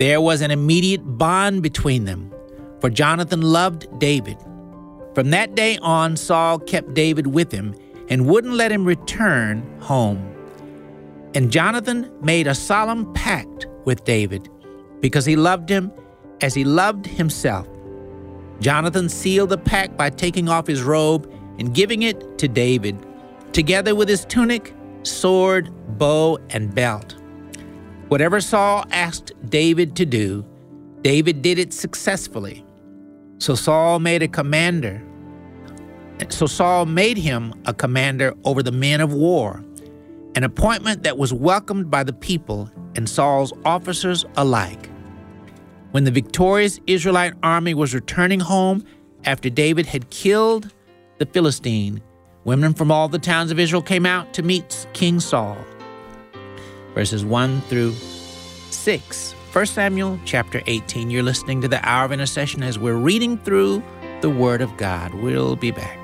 [0.00, 2.34] There was an immediate bond between them,
[2.80, 4.36] for Jonathan loved David.
[5.14, 7.72] From that day on, Saul kept David with him
[8.08, 10.28] and wouldn't let him return home.
[11.36, 14.48] And Jonathan made a solemn pact with David
[14.98, 15.92] because he loved him
[16.40, 17.68] as he loved himself.
[18.58, 22.98] Jonathan sealed the pact by taking off his robe and giving it to David,
[23.54, 27.14] together with his tunic, sword, bow, and belt.
[28.08, 30.44] Whatever Saul asked David to do,
[31.02, 32.64] David did it successfully.
[33.38, 35.02] So Saul made a commander.
[36.28, 39.64] So Saul made him a commander over the men of war,
[40.34, 44.90] an appointment that was welcomed by the people and Saul's officers alike.
[45.92, 48.84] When the victorious Israelite army was returning home
[49.24, 50.72] after David had killed
[51.18, 52.02] the Philistine,
[52.44, 55.56] women from all the towns of Israel came out to meet King Saul.
[56.94, 59.32] Verses 1 through 6.
[59.32, 61.10] 1 Samuel chapter 18.
[61.10, 63.82] You're listening to the Hour of Intercession as we're reading through
[64.20, 65.14] the Word of God.
[65.14, 66.03] We'll be back.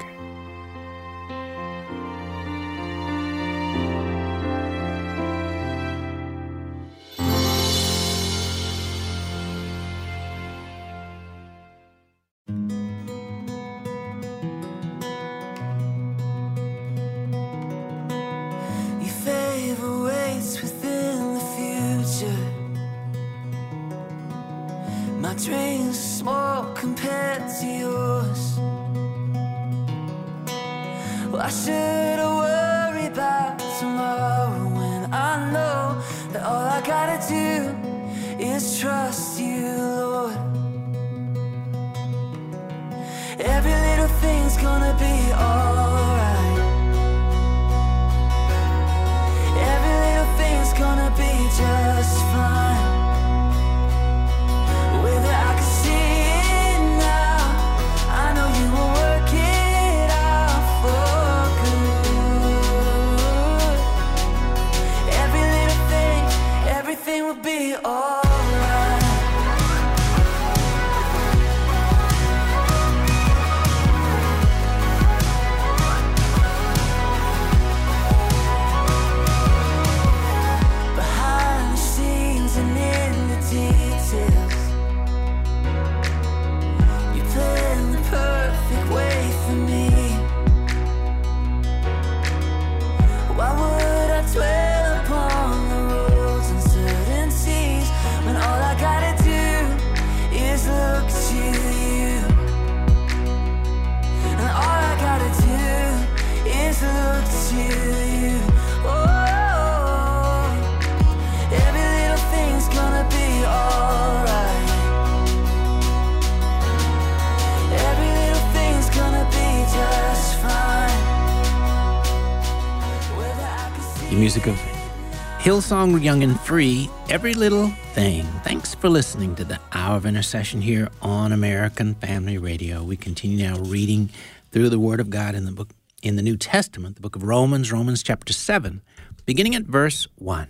[125.71, 128.25] Hillsong Young and Free, Every Little Thing.
[128.43, 132.83] Thanks for listening to the Hour of Intercession here on American Family Radio.
[132.83, 134.11] We continue now reading
[134.51, 135.69] through the Word of God in the book
[136.03, 138.83] in the New Testament, the book of Romans, Romans chapter 7,
[139.27, 140.49] beginning at verse 1.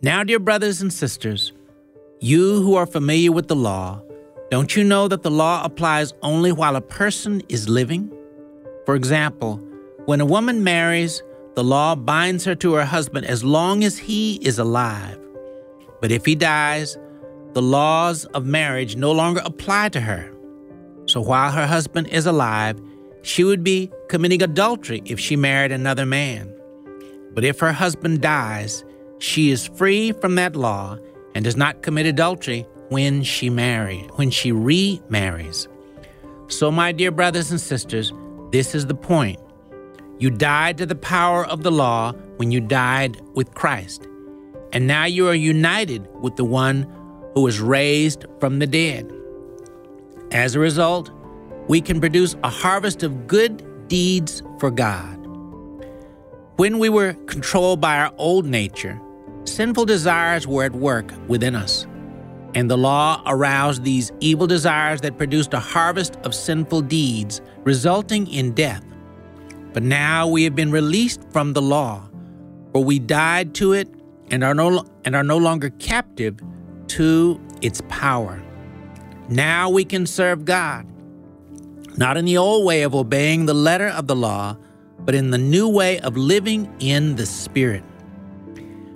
[0.00, 1.52] Now, dear brothers and sisters,
[2.20, 4.02] you who are familiar with the law,
[4.52, 8.08] don't you know that the law applies only while a person is living?
[8.86, 9.56] For example,
[10.04, 11.24] when a woman marries,
[11.54, 15.18] the law binds her to her husband as long as he is alive.
[16.00, 16.96] But if he dies,
[17.52, 20.32] the laws of marriage no longer apply to her.
[21.06, 22.80] So while her husband is alive,
[23.22, 26.52] she would be committing adultery if she married another man.
[27.34, 28.84] But if her husband dies,
[29.18, 30.98] she is free from that law
[31.34, 35.68] and does not commit adultery when she marry, when she remarries.
[36.48, 38.12] So my dear brothers and sisters,
[38.50, 39.38] this is the point.
[40.18, 44.06] You died to the power of the law when you died with Christ.
[44.72, 46.86] And now you are united with the one
[47.34, 49.12] who was raised from the dead.
[50.30, 51.10] As a result,
[51.68, 55.18] we can produce a harvest of good deeds for God.
[56.56, 59.00] When we were controlled by our old nature,
[59.44, 61.86] sinful desires were at work within us.
[62.54, 68.26] And the law aroused these evil desires that produced a harvest of sinful deeds, resulting
[68.26, 68.84] in death.
[69.72, 72.08] But now we have been released from the law,
[72.72, 73.88] for we died to it
[74.30, 76.38] and are no, and are no longer captive
[76.88, 78.42] to its power.
[79.28, 80.86] Now we can serve God.
[81.96, 84.56] not in the old way of obeying the letter of the law,
[85.00, 87.82] but in the new way of living in the Spirit.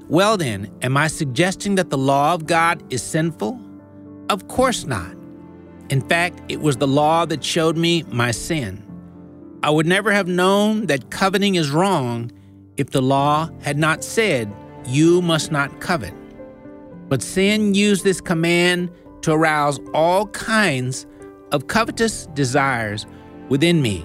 [0.08, 3.60] Well, then, am I suggesting that the law of God is sinful?
[4.30, 5.14] Of course not.
[5.90, 8.82] In fact, it was the law that showed me my sin.
[9.62, 12.30] I would never have known that coveting is wrong
[12.76, 14.52] if the law had not said,
[14.86, 16.14] You must not covet.
[17.08, 18.90] But sin used this command
[19.22, 21.06] to arouse all kinds
[21.52, 23.06] of covetous desires
[23.48, 24.04] within me.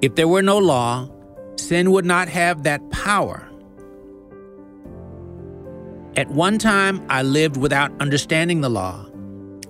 [0.00, 1.08] If there were no law,
[1.56, 3.46] sin would not have that power.
[6.16, 9.06] At one time, I lived without understanding the law.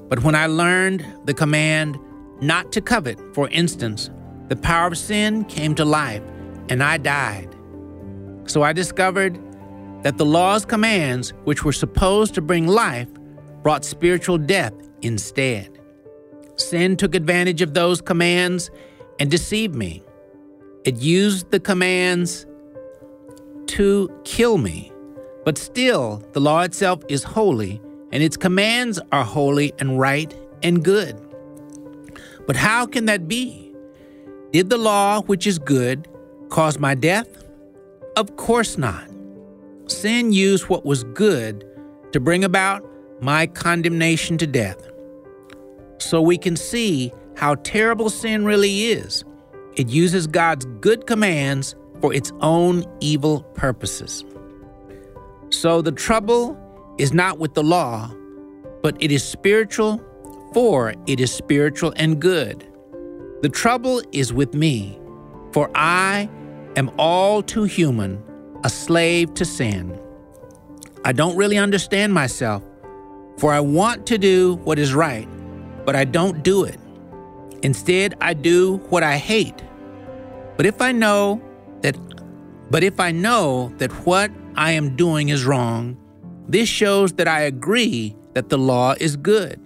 [0.08, 1.98] But when I learned the command
[2.40, 4.10] not to covet, for instance,
[4.50, 6.22] the power of sin came to life
[6.68, 7.48] and I died.
[8.46, 9.38] So I discovered
[10.02, 13.08] that the law's commands, which were supposed to bring life,
[13.62, 15.78] brought spiritual death instead.
[16.56, 18.72] Sin took advantage of those commands
[19.20, 20.02] and deceived me.
[20.84, 22.44] It used the commands
[23.68, 24.90] to kill me.
[25.44, 27.80] But still, the law itself is holy,
[28.10, 30.34] and its commands are holy and right
[30.64, 31.16] and good.
[32.48, 33.69] But how can that be?
[34.52, 36.08] Did the law, which is good,
[36.48, 37.44] cause my death?
[38.16, 39.08] Of course not.
[39.86, 41.64] Sin used what was good
[42.12, 42.84] to bring about
[43.20, 44.90] my condemnation to death.
[45.98, 49.24] So we can see how terrible sin really is.
[49.76, 54.24] It uses God's good commands for its own evil purposes.
[55.50, 56.58] So the trouble
[56.98, 58.12] is not with the law,
[58.82, 60.02] but it is spiritual,
[60.52, 62.66] for it is spiritual and good.
[63.42, 65.00] The trouble is with me,
[65.52, 66.28] for I
[66.76, 68.22] am all too human,
[68.64, 69.98] a slave to sin.
[71.06, 72.62] I don't really understand myself,
[73.38, 75.26] for I want to do what is right,
[75.86, 76.78] but I don't do it.
[77.62, 79.62] Instead, I do what I hate.
[80.58, 81.40] But if I know
[81.80, 81.96] that
[82.70, 85.96] but if I know that what I am doing is wrong,
[86.46, 89.58] this shows that I agree that the law is good.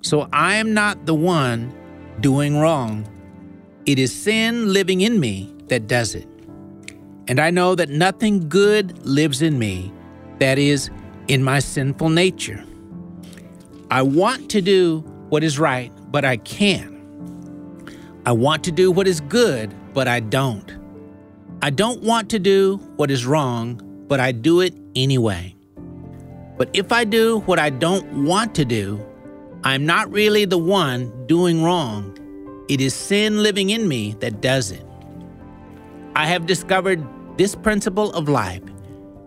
[0.00, 1.74] So I am not the one
[2.20, 3.08] doing wrong.
[3.86, 6.28] It is sin living in me that does it.
[7.28, 9.92] And I know that nothing good lives in me,
[10.38, 10.90] that is,
[11.28, 12.64] in my sinful nature.
[13.90, 16.92] I want to do what is right, but I can't.
[18.26, 20.76] I want to do what is good, but I don't.
[21.62, 25.54] I don't want to do what is wrong, but I do it anyway.
[26.56, 29.04] But if I do what I don't want to do,
[29.66, 32.14] I'm not really the one doing wrong.
[32.68, 34.84] It is sin living in me that does it.
[36.14, 37.02] I have discovered
[37.38, 38.62] this principle of life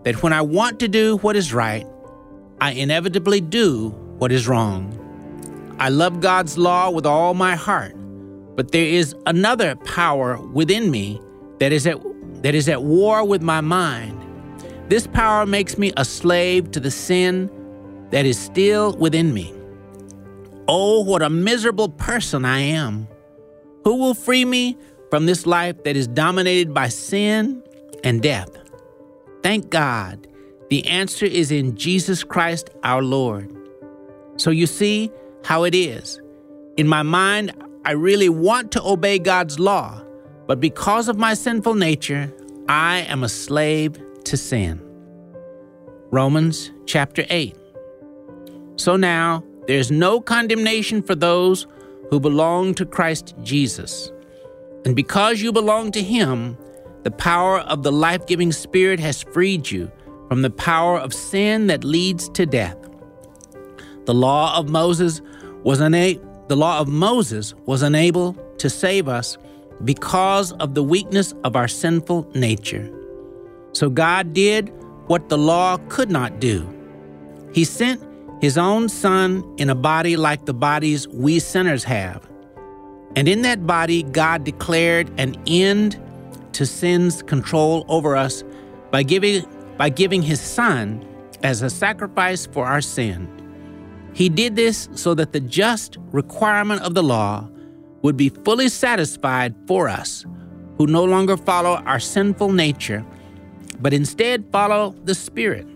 [0.04, 1.84] that when I want to do what is right,
[2.60, 4.94] I inevitably do what is wrong.
[5.80, 7.96] I love God's law with all my heart,
[8.54, 11.20] but there is another power within me
[11.58, 11.98] that is at,
[12.44, 14.14] that is at war with my mind.
[14.88, 17.50] This power makes me a slave to the sin
[18.10, 19.57] that is still within me.
[20.70, 23.08] Oh, what a miserable person I am.
[23.84, 24.76] Who will free me
[25.10, 27.62] from this life that is dominated by sin
[28.04, 28.50] and death?
[29.42, 30.28] Thank God.
[30.68, 33.50] The answer is in Jesus Christ our Lord.
[34.36, 35.10] So you see
[35.42, 36.20] how it is.
[36.76, 37.52] In my mind,
[37.86, 40.02] I really want to obey God's law,
[40.46, 42.30] but because of my sinful nature,
[42.68, 44.82] I am a slave to sin.
[46.10, 47.56] Romans chapter 8.
[48.76, 51.66] So now, there's no condemnation for those
[52.08, 54.10] who belong to Christ Jesus.
[54.86, 56.56] And because you belong to Him,
[57.02, 59.92] the power of the life giving Spirit has freed you
[60.28, 62.78] from the power of sin that leads to death.
[64.06, 65.20] The law of Moses
[65.64, 69.36] was the law of Moses was unable to save us
[69.84, 72.90] because of the weakness of our sinful nature.
[73.72, 74.72] So God did
[75.08, 76.66] what the law could not do.
[77.52, 78.02] He sent
[78.40, 82.28] his own son in a body like the bodies we sinners have.
[83.16, 86.00] And in that body, God declared an end
[86.52, 88.44] to sin's control over us
[88.90, 89.44] by giving,
[89.76, 91.04] by giving his son
[91.42, 93.28] as a sacrifice for our sin.
[94.12, 97.48] He did this so that the just requirement of the law
[98.02, 100.24] would be fully satisfied for us,
[100.76, 103.04] who no longer follow our sinful nature,
[103.80, 105.66] but instead follow the Spirit.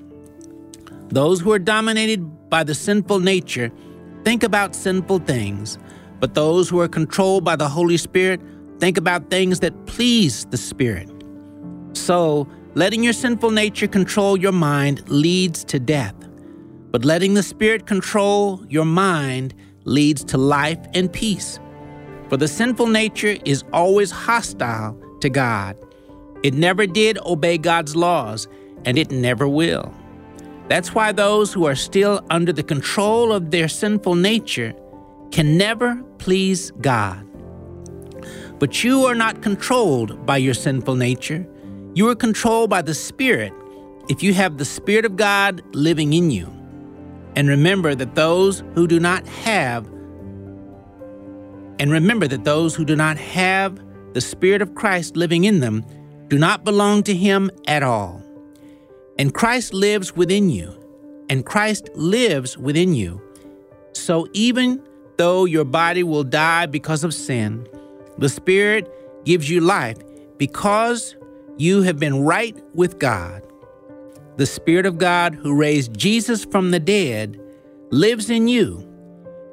[1.11, 3.73] Those who are dominated by the sinful nature
[4.25, 5.79] think about sinful things,
[6.21, 8.43] but those who are controlled by the Holy Spirit
[8.79, 11.09] think about things that please the Spirit.
[11.95, 16.15] So, letting your sinful nature control your mind leads to death.
[16.91, 21.59] But letting the Spirit control your mind leads to life and peace.
[22.29, 25.75] For the sinful nature is always hostile to God.
[26.43, 28.47] It never did obey God's laws,
[28.85, 29.95] and it never will.
[30.73, 34.73] That's why those who are still under the control of their sinful nature
[35.31, 37.29] can never please God.
[38.59, 41.47] But you are not controlled by your sinful nature.
[41.93, 43.53] You are controlled by the Spirit
[44.09, 46.47] if you have the Spirit of God living in you.
[47.37, 49.85] And remember that those who do not have
[51.81, 53.79] and remember that those who do not have
[54.15, 55.85] the Spirit of Christ living in them
[56.29, 58.23] do not belong to him at all.
[59.19, 60.75] And Christ lives within you,
[61.29, 63.21] and Christ lives within you.
[63.93, 64.83] So even
[65.17, 67.67] though your body will die because of sin,
[68.19, 68.91] the Spirit
[69.25, 69.99] gives you life
[70.39, 71.17] because
[71.59, 73.43] you have been right with God.
[74.37, 77.39] The Spirit of God who raised Jesus from the dead
[77.91, 78.89] lives in you.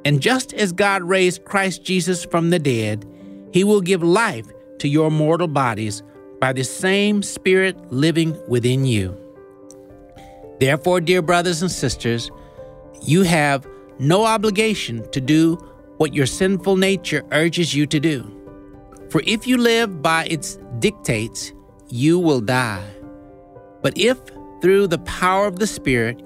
[0.06, 3.06] And just as God raised Christ Jesus from the dead,
[3.52, 4.48] he will give life
[4.80, 6.02] to your mortal bodies
[6.40, 9.18] by the same Spirit living within you.
[10.60, 12.32] Therefore, dear brothers and sisters,
[13.02, 15.56] you have no obligation to do
[15.98, 18.36] what your sinful nature urges you to do.
[19.10, 21.52] For if you live by its dictates,
[21.90, 22.86] you will die.
[23.82, 24.18] But if,
[24.62, 26.22] through the power of the Spirit,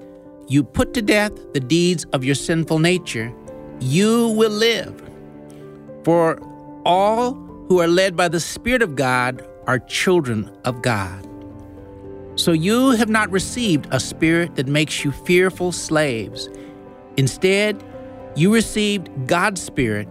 [0.48, 3.32] you put to death the deeds of your sinful nature,
[3.80, 5.02] you will live.
[6.04, 6.38] For
[6.84, 7.32] all
[7.68, 11.26] who are led by the Spirit of God are children of God.
[12.36, 16.48] So you have not received a spirit that makes you fearful slaves.
[17.16, 17.82] Instead,
[18.34, 20.08] you received God's Spirit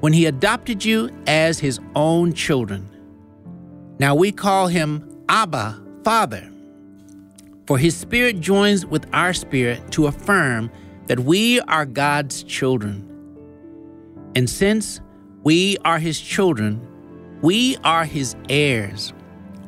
[0.00, 2.88] when He adopted you as His own children.
[4.00, 6.50] Now we call Him Abba, Father.
[7.66, 10.72] For His Spirit joins with our spirit to affirm
[11.06, 13.06] that we are God's children.
[14.34, 15.00] And since
[15.44, 16.84] we are His children,
[17.42, 19.12] we are His heirs.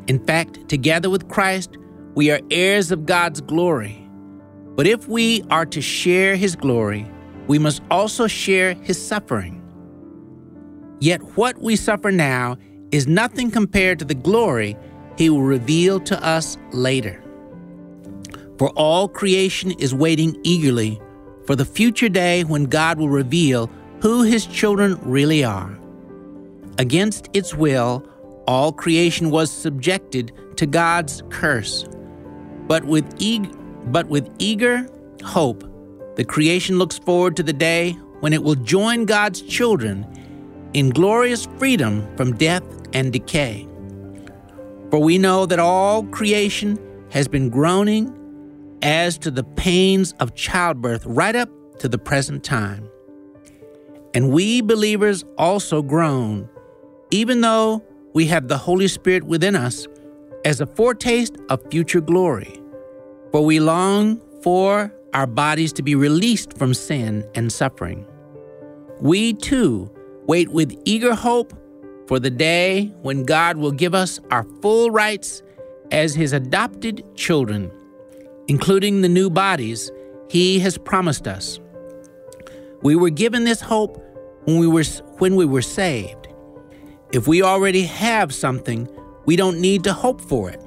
[0.09, 1.77] In fact, together with Christ,
[2.15, 3.99] we are heirs of God's glory.
[4.77, 7.07] But if we are to share His glory,
[7.47, 9.59] we must also share His suffering.
[11.01, 12.57] Yet what we suffer now
[12.91, 14.77] is nothing compared to the glory
[15.17, 17.23] He will reveal to us later.
[18.59, 21.01] For all creation is waiting eagerly
[21.47, 25.79] for the future day when God will reveal who His children really are.
[26.79, 28.07] Against its will,
[28.47, 31.85] all creation was subjected to God's curse.
[32.73, 33.55] But with, eag-
[33.93, 34.89] but with eager
[35.23, 35.63] hope,
[36.17, 40.07] the creation looks forward to the day when it will join God's children
[40.73, 42.63] in glorious freedom from death
[42.95, 43.69] and decay.
[44.91, 46.79] For we know that all creation
[47.11, 48.11] has been groaning
[48.81, 51.51] as to the pains of childbirth right up
[51.81, 52.89] to the present time.
[54.15, 56.49] And we believers also groan,
[57.11, 59.87] even though we have the Holy Spirit within us
[60.47, 62.62] as a foretaste of future glory.
[63.33, 68.07] For we long for our bodies to be released from sin and suffering.
[69.01, 69.91] We too
[70.27, 71.55] wait with eager hope
[72.07, 75.43] for the day when God will give us our full rights
[75.91, 77.71] as His adopted children,
[78.49, 79.91] including the new bodies
[80.29, 81.59] He has promised us.
[82.83, 84.05] We were given this hope
[84.45, 84.85] when we were,
[85.19, 86.29] when we were saved.
[87.13, 88.89] If we already have something,
[89.25, 90.61] we don't need to hope for it.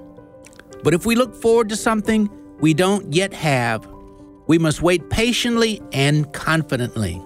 [0.83, 2.29] But if we look forward to something
[2.59, 3.87] we don't yet have,
[4.47, 7.21] we must wait patiently and confidently.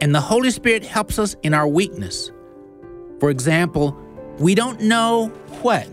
[0.00, 2.30] And the Holy Spirit helps us in our weakness.
[3.20, 3.96] For example,
[4.38, 5.28] we don't know
[5.62, 5.88] what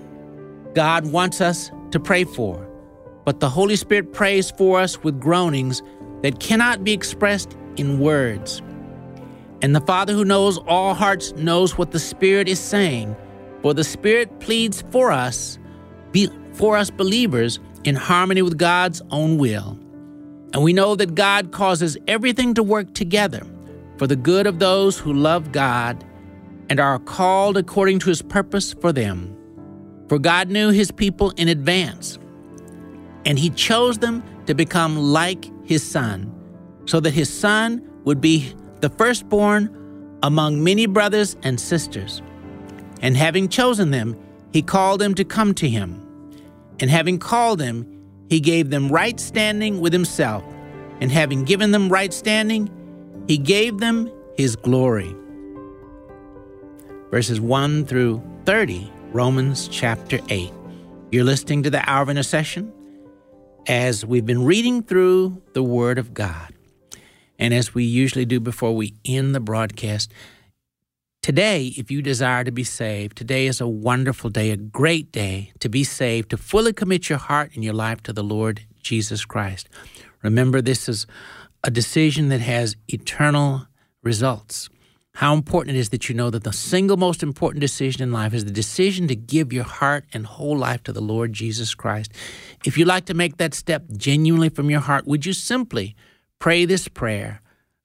[0.74, 2.68] God wants us to pray for,
[3.26, 5.82] but the Holy Spirit prays for us with groanings
[6.22, 8.62] that cannot be expressed in words.
[9.62, 13.16] And the Father who knows all hearts knows what the Spirit is saying,
[13.62, 15.60] for the Spirit pleads for us,
[16.12, 19.78] be, for us believers, in harmony with God's own will.
[20.54, 23.46] And we know that God causes everything to work together
[23.98, 26.04] for the good of those who love God
[26.70, 29.36] and are called according to his purpose for them.
[30.08, 32.18] For God knew his people in advance,
[33.26, 36.34] and he chose them to become like his son,
[36.86, 39.76] so that his son would be the firstborn
[40.24, 42.22] among many brothers and sisters.
[43.02, 44.18] And having chosen them,
[44.52, 46.09] he called them to come to him.
[46.80, 47.86] And having called them,
[48.30, 50.44] he gave them right standing with himself.
[51.02, 52.70] And having given them right standing,
[53.28, 55.16] he gave them his glory.
[57.12, 60.52] Verses 1 through 30, Romans chapter 8.
[61.12, 62.72] You're listening to the Hour of Intercession
[63.68, 66.54] as we've been reading through the Word of God.
[67.40, 70.12] And as we usually do before we end the broadcast,
[71.22, 75.52] Today, if you desire to be saved, today is a wonderful day, a great day
[75.60, 79.26] to be saved, to fully commit your heart and your life to the Lord Jesus
[79.26, 79.68] Christ.
[80.24, 81.06] Remember, this is
[81.62, 83.68] a decision that has eternal
[84.02, 84.70] results.
[85.16, 88.34] How important it is that you know that the single most important decision in life
[88.34, 92.14] is the decision to give your heart and whole life to the Lord Jesus Christ.
[92.66, 95.98] If you'd like to make that step genuinely from your heart, would you simply
[96.40, 97.42] pray this prayer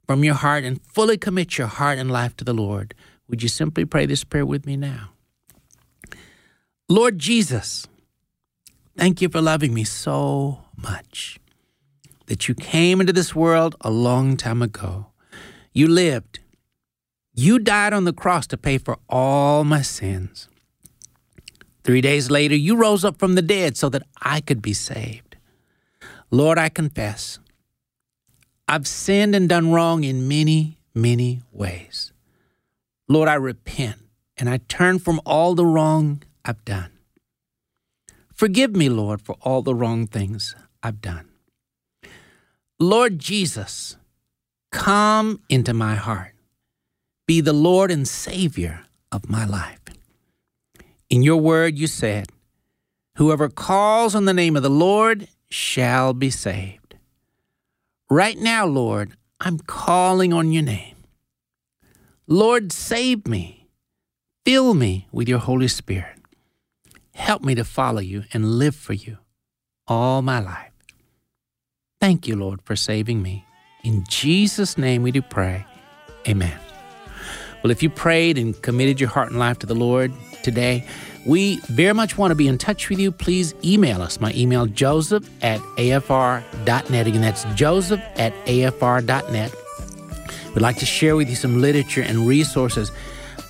[0.06, 2.94] from your heart and fully commit your heart and life to the Lord?
[3.28, 5.10] Would you simply pray this prayer with me now?
[6.88, 7.86] Lord Jesus,
[8.96, 11.38] thank you for loving me so much
[12.26, 15.06] that you came into this world a long time ago.
[15.72, 16.40] You lived.
[17.34, 20.48] You died on the cross to pay for all my sins.
[21.82, 25.36] Three days later, you rose up from the dead so that I could be saved.
[26.30, 27.38] Lord, I confess,
[28.66, 32.13] I've sinned and done wrong in many, many ways.
[33.08, 33.96] Lord, I repent
[34.36, 36.90] and I turn from all the wrong I've done.
[38.32, 41.28] Forgive me, Lord, for all the wrong things I've done.
[42.80, 43.96] Lord Jesus,
[44.72, 46.32] come into my heart.
[47.26, 49.80] Be the Lord and Savior of my life.
[51.08, 52.30] In your word, you said,
[53.16, 56.96] Whoever calls on the name of the Lord shall be saved.
[58.10, 60.93] Right now, Lord, I'm calling on your name.
[62.26, 63.68] Lord, save me.
[64.44, 66.18] Fill me with your Holy Spirit.
[67.14, 69.18] Help me to follow you and live for you
[69.86, 70.72] all my life.
[72.00, 73.44] Thank you, Lord, for saving me.
[73.82, 75.66] In Jesus' name we do pray.
[76.28, 76.58] Amen.
[77.62, 80.12] Well, if you prayed and committed your heart and life to the Lord
[80.42, 80.86] today,
[81.24, 83.10] we very much want to be in touch with you.
[83.10, 84.20] Please email us.
[84.20, 87.06] My email, joseph at afr.net.
[87.06, 89.54] Again, that's joseph at afr.net.
[90.54, 92.92] We'd like to share with you some literature and resources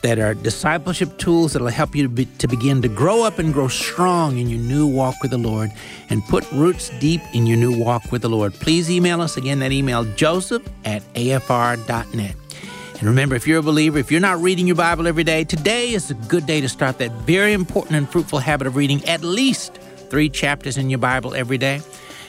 [0.02, 3.38] that are discipleship tools that will help you to, be, to begin to grow up
[3.38, 5.70] and grow strong in your new walk with the Lord
[6.10, 8.52] and put roots deep in your new walk with the Lord.
[8.54, 12.36] Please email us again that email, joseph at afr.net.
[12.98, 15.90] And remember, if you're a believer, if you're not reading your Bible every day, today
[15.92, 19.22] is a good day to start that very important and fruitful habit of reading at
[19.22, 19.78] least
[20.10, 21.80] three chapters in your Bible every day.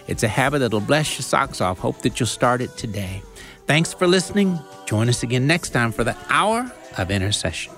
[0.07, 1.79] It's a habit that'll bless your socks off.
[1.79, 3.21] Hope that you'll start it today.
[3.67, 4.59] Thanks for listening.
[4.85, 7.73] Join us again next time for the Hour of Intercession.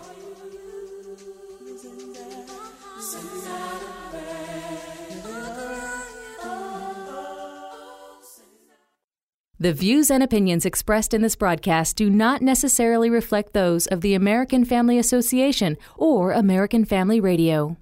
[9.60, 14.14] The views and opinions expressed in this broadcast do not necessarily reflect those of the
[14.14, 17.76] American Family Association or American Family Radio.